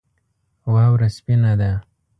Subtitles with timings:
[0.71, 1.71] واوره سپینه ده